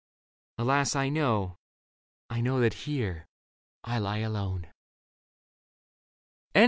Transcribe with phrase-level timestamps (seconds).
[0.57, 1.59] Alas, I know,
[2.27, 3.27] I know that here
[3.83, 4.65] I lie alone.